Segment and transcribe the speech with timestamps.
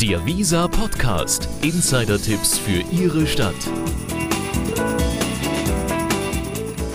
[0.00, 1.48] Der Visa Podcast.
[1.62, 3.56] Insider-Tipps für Ihre Stadt.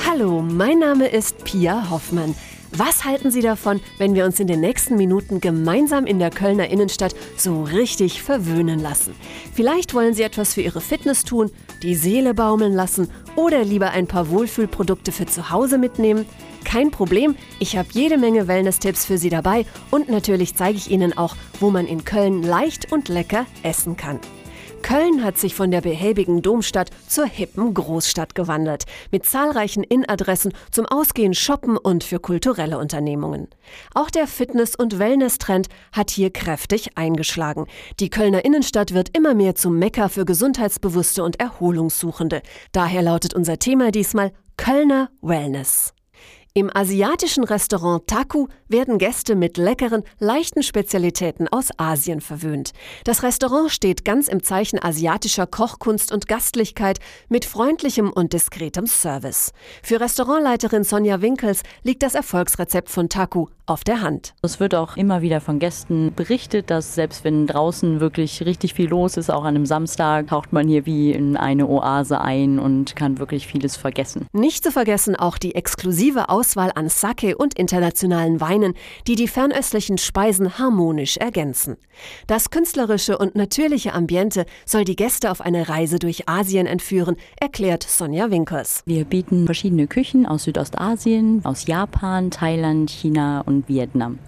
[0.08, 2.34] Hallo, mein Name ist Pia Hoffmann.
[2.72, 6.70] Was halten Sie davon, wenn wir uns in den nächsten Minuten gemeinsam in der Kölner
[6.70, 9.14] Innenstadt so richtig verwöhnen lassen?
[9.54, 14.08] Vielleicht wollen Sie etwas für Ihre Fitness tun, die Seele baumeln lassen oder lieber ein
[14.08, 16.26] paar Wohlfühlprodukte für zu Hause mitnehmen?
[16.64, 21.18] Kein Problem, ich habe jede Menge Wellness-Tipps für Sie dabei und natürlich zeige ich Ihnen
[21.18, 24.20] auch, wo man in Köln leicht und lecker essen kann.
[24.84, 30.86] Köln hat sich von der behäbigen Domstadt zur hippen Großstadt gewandelt, mit zahlreichen Innenadressen zum
[30.86, 33.48] Ausgehen, Shoppen und für kulturelle Unternehmungen.
[33.96, 37.68] Auch der Fitness- und Wellness-Trend hat hier kräftig eingeschlagen.
[38.02, 42.42] Die Kölner Innenstadt wird immer mehr zum Mekka für Gesundheitsbewusste und Erholungssuchende.
[42.74, 45.94] Daher lautet unser Thema diesmal Kölner Wellness.
[46.56, 52.74] Im asiatischen Restaurant Taku werden Gäste mit leckeren, leichten Spezialitäten aus Asien verwöhnt.
[53.06, 59.52] Das Restaurant steht ganz im Zeichen asiatischer Kochkunst und Gastlichkeit mit freundlichem und diskretem Service.
[59.82, 64.34] Für Restaurantleiterin Sonja Winkels liegt das Erfolgsrezept von Taku auf der Hand.
[64.42, 68.90] Es wird auch immer wieder von Gästen berichtet, dass selbst wenn draußen wirklich richtig viel
[68.90, 72.96] los ist, auch an einem Samstag, taucht man hier wie in eine Oase ein und
[72.96, 74.28] kann wirklich vieles vergessen.
[74.34, 78.74] Nicht zu vergessen auch die exklusive Auswahl an Sake und internationalen Weinen,
[79.08, 81.78] die die fernöstlichen Speisen harmonisch ergänzen.
[82.28, 87.84] Das künstlerische und natürliche Ambiente soll die Gäste auf eine Reise durch Asien entführen, erklärt
[87.84, 88.84] Sonja Winkers.
[88.86, 94.20] Wir bieten verschiedene Küchen aus Südostasien, aus Japan, Thailand, China und und Vietnam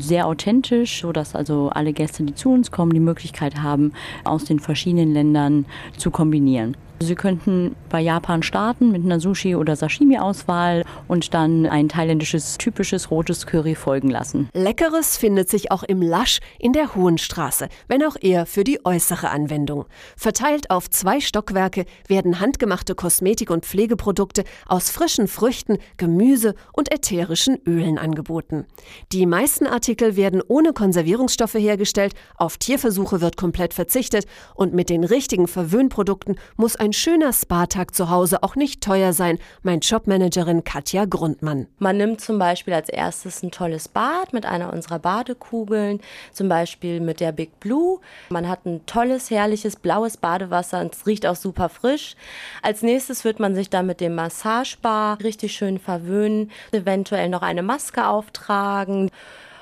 [0.00, 3.92] sehr authentisch, sodass also alle Gäste, die zu uns kommen, die Möglichkeit haben,
[4.24, 5.66] aus den verschiedenen Ländern
[5.96, 6.76] zu kombinieren.
[7.00, 13.12] Sie könnten bei Japan starten mit einer Sushi- oder Sashimi-Auswahl und dann ein thailändisches typisches
[13.12, 14.48] rotes Curry folgen lassen.
[14.52, 19.30] Leckeres findet sich auch im Lasch in der Hohenstraße, wenn auch eher für die äußere
[19.30, 19.84] Anwendung.
[20.16, 27.58] Verteilt auf zwei Stockwerke werden handgemachte Kosmetik- und Pflegeprodukte aus frischen Früchten, Gemüse und ätherischen
[27.64, 28.66] Ölen angeboten.
[29.12, 35.04] Die meisten Artikel werden ohne Konservierungsstoffe hergestellt, auf Tierversuche wird komplett verzichtet und mit den
[35.04, 40.64] richtigen Verwöhnprodukten muss ein ein schöner Spa-Tag zu Hause auch nicht teuer sein, meint Jobmanagerin
[40.64, 41.66] Katja Grundmann.
[41.78, 46.00] Man nimmt zum Beispiel als erstes ein tolles Bad mit einer unserer Badekugeln,
[46.32, 48.00] zum Beispiel mit der Big Blue.
[48.30, 52.16] Man hat ein tolles, herrliches blaues Badewasser und es riecht auch super frisch.
[52.62, 57.62] Als nächstes wird man sich dann mit dem Massagebar richtig schön verwöhnen, eventuell noch eine
[57.62, 59.10] Maske auftragen.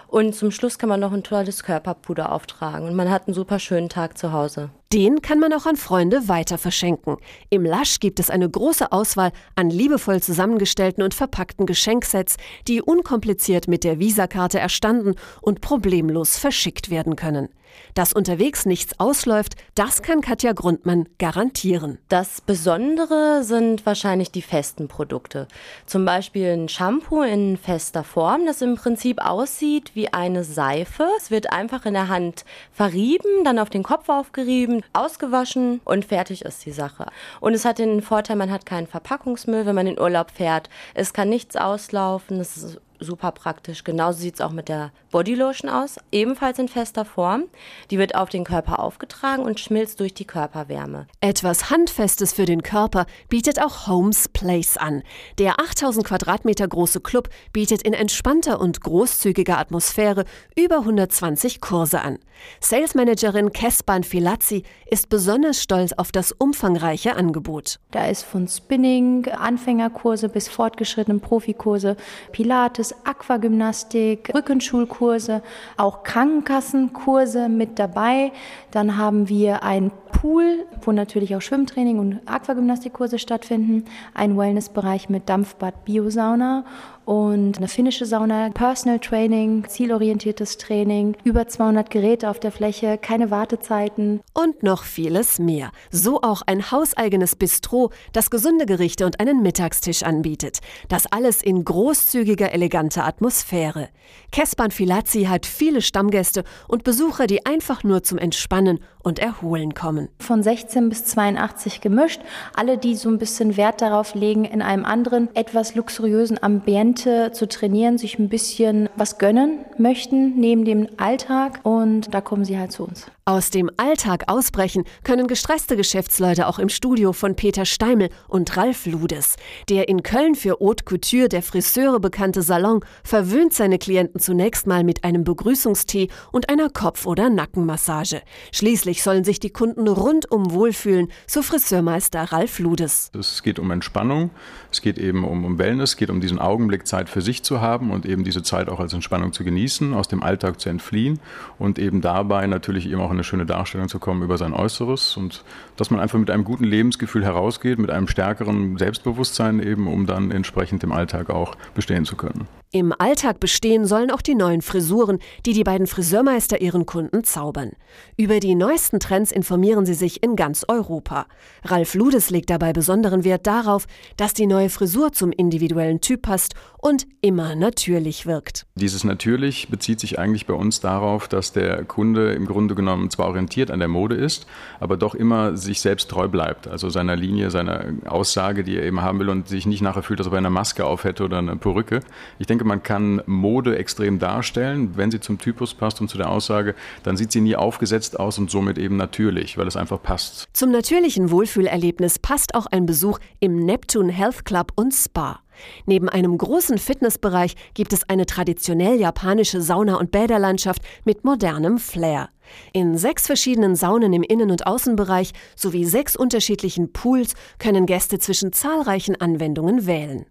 [0.07, 3.59] Und zum Schluss kann man noch ein tolles Körperpuder auftragen und man hat einen super
[3.59, 4.71] schönen Tag zu Hause.
[4.93, 7.17] Den kann man auch an Freunde weiter verschenken.
[7.51, 12.37] Im Lasch gibt es eine große Auswahl an liebevoll zusammengestellten und verpackten Geschenksets,
[12.69, 17.49] die unkompliziert mit der Visakarte erstanden und problemlos verschickt werden können.
[17.95, 21.99] Dass unterwegs nichts ausläuft, das kann Katja Grundmann garantieren.
[22.09, 25.49] Das Besondere sind wahrscheinlich die festen Produkte.
[25.87, 31.07] Zum Beispiel ein Shampoo in fester Form, das im Prinzip aussieht wie eine Seife.
[31.17, 36.45] Es wird einfach in der Hand verrieben, dann auf den Kopf aufgerieben ausgewaschen und fertig
[36.45, 37.07] ist die Sache.
[37.41, 40.69] Und es hat den Vorteil, man hat keinen Verpackungsmüll, wenn man in Urlaub fährt.
[40.95, 43.85] Es kann nichts auslaufen, es ist super praktisch.
[43.85, 47.45] Genauso sieht es auch mit der Bodylotion aus, ebenfalls in fester Form.
[47.91, 51.07] Die wird auf den Körper aufgetragen und schmilzt durch die Körperwärme.
[51.21, 55.03] Etwas Handfestes für den Körper bietet auch Homes Place an.
[55.39, 60.25] Der 8000 Quadratmeter große Club bietet in entspannter und großzügiger Atmosphäre
[60.57, 62.19] über 120 Kurse an.
[62.61, 67.79] Salesmanagerin Kesban Filazzi ist besonders stolz auf das umfangreiche Angebot.
[67.91, 71.97] Da ist von Spinning, Anfängerkurse bis fortgeschrittenen Profikurse,
[72.33, 75.43] Pilates, es Aquagymnastik, Rückenschulkurse,
[75.77, 78.33] auch Krankenkassenkurse mit dabei.
[78.71, 85.29] Dann haben wir ein Pool, wo natürlich auch Schwimmtraining und Aquagymnastikkurse stattfinden, ein Wellnessbereich mit
[85.29, 86.65] Dampfbad, Biosauna
[87.07, 93.31] und eine finnische Sauna, Personal Training, zielorientiertes Training, über 200 Geräte auf der Fläche, keine
[93.31, 94.21] Wartezeiten.
[94.35, 95.71] Und noch vieles mehr.
[95.91, 100.59] So auch ein hauseigenes Bistro, das gesunde Gerichte und einen Mittagstisch anbietet.
[100.89, 103.89] Das alles in großzügiger, eleganter Atmosphäre.
[104.33, 110.09] Kespan Filazzi hat viele Stammgäste und Besucher, die einfach nur zum Entspannen und Erholen kommen.
[110.19, 112.21] Von 16 bis 82 gemischt.
[112.57, 117.49] Alle, die so ein bisschen Wert darauf legen, in einem anderen, etwas luxuriösen Ambiente zu
[117.49, 121.61] trainieren, sich ein bisschen was gönnen möchten neben dem Alltag.
[121.63, 123.07] Und da kommen sie halt zu uns.
[123.29, 128.87] Aus dem Alltag ausbrechen können gestresste Geschäftsleute auch im Studio von Peter Steimel und Ralf
[128.87, 129.35] Ludes.
[129.69, 134.85] Der in Köln für Haute Couture der Friseure bekannte Salon verwöhnt seine Klienten zunächst mal
[134.85, 138.23] mit einem Begrüßungstee und einer Kopf- oder Nackenmassage.
[138.53, 143.11] Schließlich sollen sich die Kunden rundum wohlfühlen, so Friseurmeister Ralf Ludes.
[143.13, 144.31] Es geht um Entspannung,
[144.71, 147.61] es geht eben um, um Wellness, es geht um diesen Augenblick Zeit für sich zu
[147.61, 151.19] haben und eben diese Zeit auch als Entspannung zu genießen, aus dem Alltag zu entfliehen
[151.59, 155.45] und eben dabei natürlich eben auch eine schöne Darstellung zu kommen über sein Äußeres und
[155.77, 160.31] dass man einfach mit einem guten Lebensgefühl herausgeht, mit einem stärkeren Selbstbewusstsein eben, um dann
[160.31, 162.47] entsprechend im Alltag auch bestehen zu können.
[162.73, 167.73] Im Alltag bestehen sollen auch die neuen Frisuren, die die beiden Friseurmeister ihren Kunden zaubern.
[168.17, 171.27] Über die neuesten Trends informieren sie sich in ganz Europa.
[171.65, 173.87] Ralf Ludes legt dabei besonderen Wert darauf,
[174.17, 178.67] dass die neue Frisur zum individuellen Typ passt und immer natürlich wirkt.
[178.75, 183.27] Dieses natürlich bezieht sich eigentlich bei uns darauf, dass der Kunde im Grunde genommen zwar
[183.27, 184.47] orientiert an der Mode ist,
[184.81, 189.03] aber doch immer sich selbst treu bleibt, also seiner Linie, seiner Aussage, die er eben
[189.03, 191.39] haben will und sich nicht nachher fühlt, als ob er eine Maske auf hätte oder
[191.39, 192.01] eine Perücke.
[192.39, 194.93] Ich denke, man kann Mode extrem darstellen.
[194.97, 198.39] Wenn sie zum Typus passt und zu der Aussage, dann sieht sie nie aufgesetzt aus
[198.39, 200.49] und somit eben natürlich, weil es einfach passt.
[200.53, 205.41] Zum natürlichen Wohlfühlerlebnis passt auch ein Besuch im Neptune Health Club und Spa.
[205.87, 212.29] Neben einem großen Fitnessbereich gibt es eine traditionell japanische Sauna- und Bäderlandschaft mit modernem Flair.
[212.73, 218.53] In sechs verschiedenen Saunen im Innen- und Außenbereich sowie sechs unterschiedlichen Pools können Gäste zwischen
[218.53, 220.27] zahlreichen Anwendungen wählen.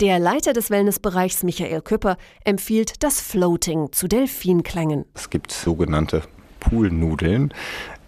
[0.00, 5.04] Der Leiter des Wellnessbereichs, Michael Küpper, empfiehlt das Floating zu Delfinklängen.
[5.14, 6.22] Es gibt sogenannte
[6.58, 7.54] Poolnudeln.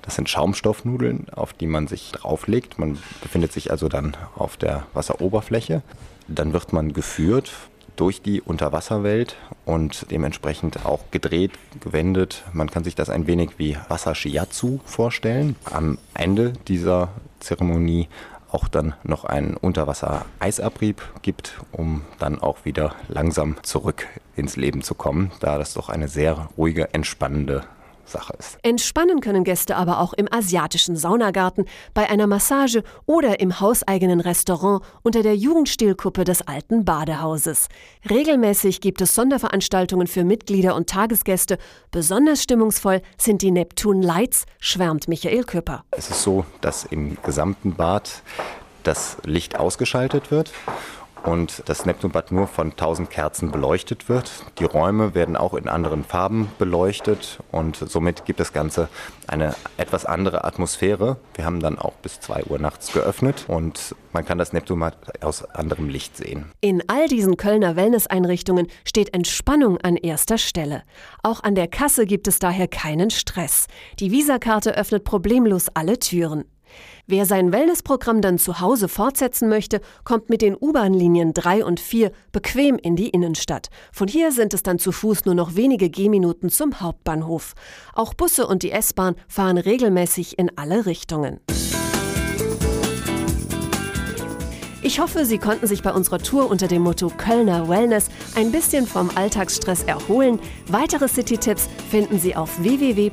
[0.03, 2.79] Das sind Schaumstoffnudeln, auf die man sich drauflegt.
[2.79, 5.83] Man befindet sich also dann auf der Wasseroberfläche.
[6.35, 7.53] Dann wird man geführt
[7.97, 12.45] durch die Unterwasserwelt und dementsprechend auch gedreht, gewendet.
[12.53, 15.57] Man kann sich das ein wenig wie Wasser-Shiatsu vorstellen.
[15.65, 18.09] Am Ende dieser Zeremonie
[18.51, 24.07] auch dann noch einen Unterwasser-Eisabrieb gibt, um dann auch wieder langsam zurück
[24.37, 27.65] ins Leben zu kommen, da das doch eine sehr ruhige, entspannende
[28.05, 28.59] Sache ist.
[28.63, 34.83] Entspannen können Gäste aber auch im asiatischen Saunagarten, bei einer Massage oder im hauseigenen Restaurant
[35.03, 37.69] unter der Jugendstilkuppe des alten Badehauses.
[38.09, 41.59] Regelmäßig gibt es Sonderveranstaltungen für Mitglieder und Tagesgäste.
[41.91, 45.85] Besonders stimmungsvoll sind die Neptun Lights, schwärmt Michael Küpper.
[45.91, 48.23] Es ist so, dass im gesamten Bad
[48.83, 50.53] das Licht ausgeschaltet wird
[51.25, 54.31] und das Neptunbad nur von 1000 Kerzen beleuchtet wird.
[54.59, 58.89] Die Räume werden auch in anderen Farben beleuchtet und somit gibt das Ganze
[59.27, 61.17] eine etwas andere Atmosphäre.
[61.35, 65.45] Wir haben dann auch bis 2 Uhr nachts geöffnet und man kann das Neptunbad aus
[65.45, 66.47] anderem Licht sehen.
[66.61, 70.83] In all diesen Kölner Wellnesseinrichtungen steht Entspannung an erster Stelle.
[71.23, 73.67] Auch an der Kasse gibt es daher keinen Stress.
[73.99, 76.45] Die Visakarte öffnet problemlos alle Türen.
[77.07, 82.13] Wer sein Wellnessprogramm dann zu Hause fortsetzen möchte, kommt mit den U-Bahn-Linien 3 und 4
[82.33, 83.69] bequem in die Innenstadt.
[83.93, 87.55] Von hier sind es dann zu Fuß nur noch wenige Gehminuten zum Hauptbahnhof.
[87.95, 91.41] Auch Busse und die S-Bahn fahren regelmäßig in alle Richtungen.
[94.85, 98.87] Ich hoffe, Sie konnten sich bei unserer Tour unter dem Motto Kölner Wellness ein bisschen
[98.87, 100.41] vom Alltagsstress erholen.
[100.67, 103.13] Weitere City-Tipps finden Sie auf www.visa.de.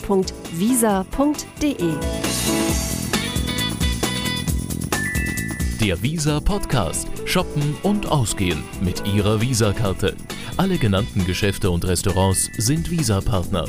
[5.79, 7.07] Der Visa Podcast.
[7.23, 10.13] Shoppen und Ausgehen mit Ihrer Visa-Karte.
[10.57, 13.63] Alle genannten Geschäfte und Restaurants sind Visa-Partner.